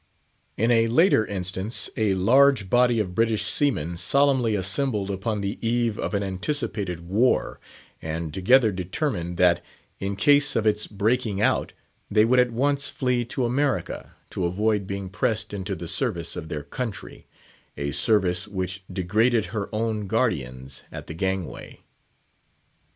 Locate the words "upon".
5.11-5.41